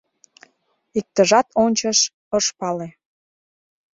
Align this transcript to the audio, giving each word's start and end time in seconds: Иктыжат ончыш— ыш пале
Иктыжат 0.99 1.47
ончыш— 1.63 1.99
ыш 2.37 2.45
пале 2.59 2.87